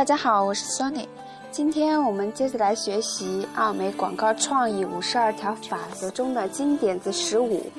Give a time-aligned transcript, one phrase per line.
[0.00, 1.06] 大家好，我是 Sony。
[1.52, 7.70] 今天我们接着来学习奥美广告创意五十二条法则中的金点子十五：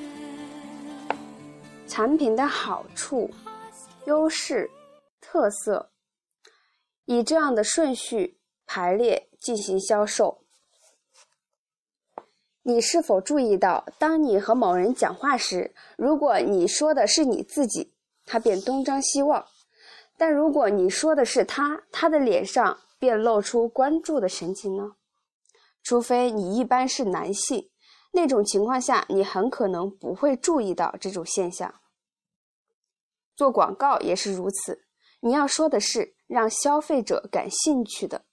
[1.88, 3.28] 产品的好处、
[4.04, 4.70] 优势、
[5.20, 5.90] 特色，
[7.06, 10.44] 以这样的顺序排列进行销售。
[12.62, 17.92] 你是否注意到，当你和某人讲话时，如果你说的是你自己，
[18.24, 19.44] 他便东张西望；
[20.16, 24.92] 但如果你说的是他，他的脸上便露出关注的神情呢？
[25.82, 27.70] 除非你一般是男性，
[28.12, 31.74] 那种情况下，你很可能不会注意到这种现象。
[33.34, 34.84] 做广告也是如此，
[35.20, 38.24] 你要说的是让消费者感兴趣的，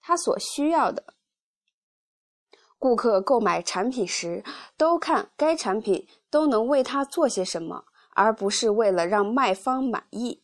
[0.00, 1.14] 他所需要的。
[2.76, 4.42] 顾客购买产品时，
[4.76, 10.42] 都看该产品都能为他做些什么，而不是为了让卖方满意。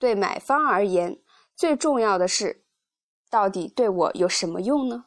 [0.00, 1.20] 对买方而言，
[1.54, 2.64] 最重要的是，
[3.28, 5.04] 到底对我有什么用呢？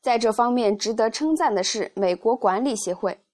[0.00, 3.24] 在这方面，值得称赞的是美国管理协会，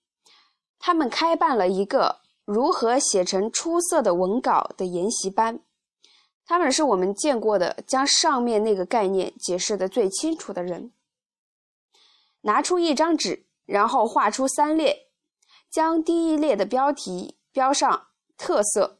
[0.78, 5.60] 他们开办了一个如何写成出色的文稿的研习班。
[6.44, 10.92] 他们是我们见过的将上面那个概念解释的最清楚的人。
[12.42, 15.08] 拿出一张纸，然后画出三列，
[15.70, 18.97] 将第一列的标题标上特色，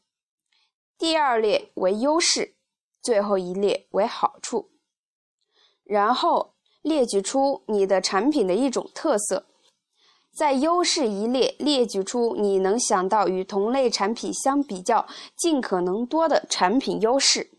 [0.98, 2.56] 第二列为优势，
[3.00, 4.70] 最后一列为好处。
[5.84, 9.46] 然后列举出你的产品的一种特色，
[10.34, 17.52] 在优势一列列举出你能想到与同类产品相比较尽可能多的产品优势。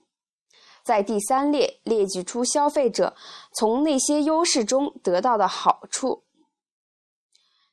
[0.83, 3.15] 在第三列列举出消费者
[3.53, 6.23] 从那些优势中得到的好处。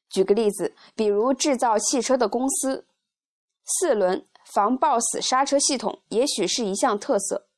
[0.08, 2.86] 举个例子，比如制造汽车的公司，
[3.64, 7.48] 四轮防抱死刹车系统也许是一项特色，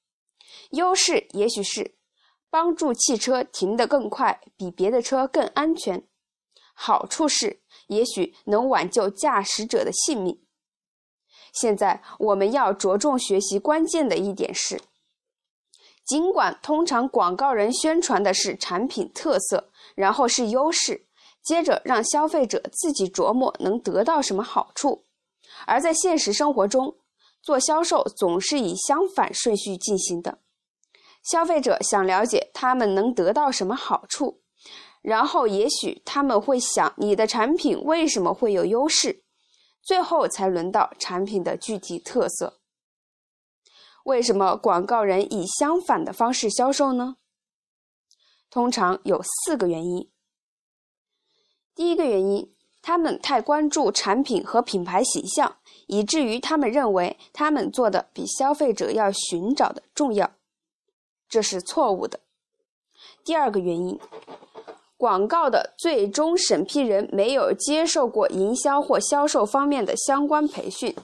[0.70, 1.94] 优势也许是
[2.50, 6.00] 帮助汽车停得更快，比别的车更安全；
[6.74, 10.42] 好处是也许能挽救驾驶者的性命。
[11.52, 14.80] 现在我们要着重学习关键的一点是。
[16.06, 21.06] 尽管通常广告人宣传的是产品特色，然后是优势，
[21.42, 25.04] 接着让消费者自己琢磨能得到什么好处，
[25.68, 26.96] 而在现实生活中，
[27.42, 30.38] 做销售总是以相反顺序进行的。
[31.22, 34.40] 消费者想了解他们能得到什么好处，
[35.02, 39.22] 然后也许他们会想你的产品为什么会有优势，
[39.82, 42.60] 最后才轮到产品的具体特色。
[44.04, 47.16] 为什么广告人以相反的方式销售呢？
[48.48, 50.10] 通常有四个原因。
[51.74, 55.57] 第一个原因，他们太关注产品和品牌形象，
[55.88, 60.30] 以至于他们认为他们做的比消费者要寻找的重要，
[61.28, 62.20] 这是错误的。
[63.24, 63.98] 第二个原因，
[64.96, 70.94] 广告的最终审批人没有接受过营销或销售方面的相关培训。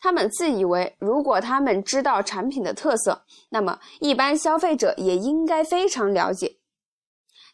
[0.00, 6.56] 他们自以为，如果他们知道产品的特色，那么一般消费者也应该非常了解。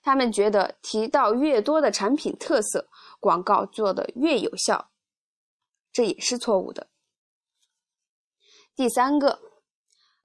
[0.03, 2.87] 他们觉得提到越多的产品特色，
[3.19, 4.89] 广告做得越有效，
[5.97, 6.89] 这也是错误的。
[8.75, 9.39] 第三个，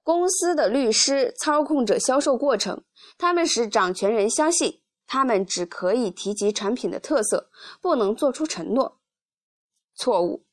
[0.02, 2.84] 公司的律师操控着销售过程，
[3.16, 7.48] 他们使掌权人相信他们只可以提及产品的特色，
[7.80, 9.00] 不能做出承诺，
[9.94, 10.44] 错误。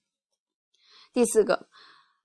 [1.12, 1.68] 第四个，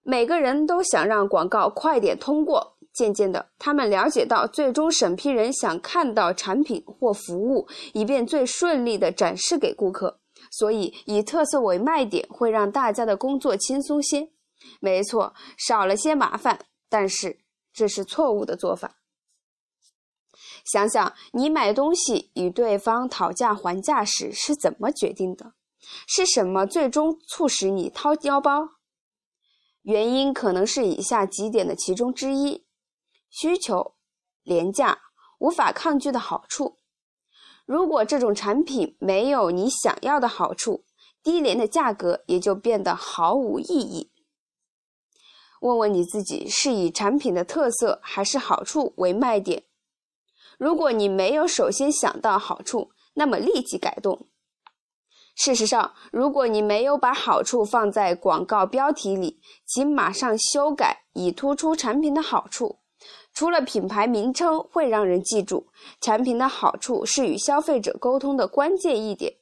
[0.03, 2.79] 每个人都想让广告快点通过。
[2.93, 10.21] 渐渐的，他们了解到，最终审批人想看到产品或服务，以便最顺利的展示给顾客。
[10.57, 14.31] 所以，以特色为卖点会让大家的工作轻松些。
[14.79, 17.41] 没错，少了些麻烦，但是
[17.73, 18.99] 这是错误的做法。
[20.65, 25.55] 想想你买东西与对方讨价还价时是怎么决定的？
[26.07, 28.69] 是什么最终促使你掏腰包？
[29.83, 32.65] 原因可能是以下几点的其中之一：
[33.29, 33.97] 需求、
[34.45, 35.03] 廉价、
[35.41, 36.79] 无法抗拒的好处。
[37.67, 40.85] 如果这种产品没有你想要的好处，
[41.23, 44.11] 低廉的价格也就变得毫无意义。
[45.61, 49.65] 问问你自己，是以产品的特色还是好处为卖点？
[50.59, 54.27] 如果你没有首先想到好处，那么立即改动。
[55.35, 62.81] 事实上，如果你没有把好处放在广告标题里，请马上修改，以突出产品的好处。
[63.33, 65.67] 除了品牌名称会让人记住，
[66.01, 69.35] 产品的好处是与消费者沟通的关键一点，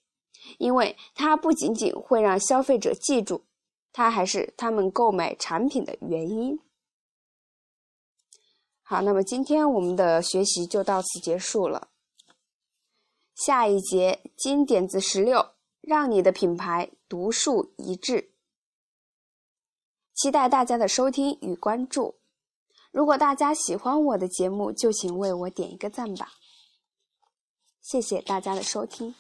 [0.59, 3.45] 因为它不仅仅会让消费者记住，
[3.93, 6.59] 它还是他们购买产品的原因。
[8.83, 11.89] 好，那么今天我们的学习就到此结束了。
[13.35, 18.33] 下一节金点子十六，让你的品牌独树一帜。
[20.15, 22.22] 期待大家的收听与关注。
[22.93, 26.29] 如果大家喜欢我的节目，就请为我点一个赞吧。
[27.81, 29.15] 谢谢大家的收听。